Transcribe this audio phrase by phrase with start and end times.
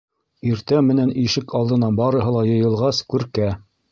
[0.51, 3.53] Иртә менән ишек алдына барыһы ла йыйылғас, Күркә: